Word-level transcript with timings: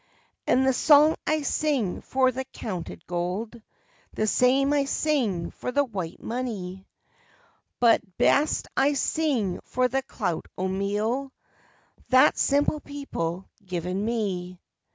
"And 0.47 0.65
the 0.65 0.73
song 0.73 1.13
I 1.27 1.43
sing 1.43 2.01
for 2.01 2.31
the 2.31 2.43
counted 2.45 3.05
gold 3.05 3.61
The 4.15 4.25
same 4.25 4.73
I 4.73 4.85
sing 4.85 5.51
for 5.51 5.71
the 5.71 5.83
white 5.83 6.19
money, 6.19 6.87
But 7.79 8.17
best 8.17 8.67
I 8.75 8.93
sing 8.93 9.59
for 9.63 9.87
the 9.87 10.01
clout 10.01 10.47
o' 10.57 10.67
meal 10.67 11.31
That 12.09 12.35
simple 12.39 12.79
people 12.79 13.47
given 13.63 14.03
me." 14.03 14.59